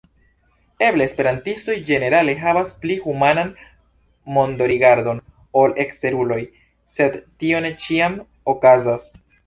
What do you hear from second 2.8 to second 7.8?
pli humanan mondorigardon ol eksteruloj, sed tio ne